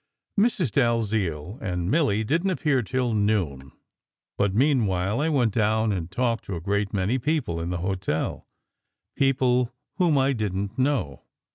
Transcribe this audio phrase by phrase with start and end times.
[0.51, 0.71] Mrs.
[0.71, 3.71] Dalziel and Milly didn t appear till noon;
[4.35, 7.77] but mean while I went down and talked to a great many people in the
[8.25, 8.47] hotel,
[9.15, 11.21] people whom I didn t know.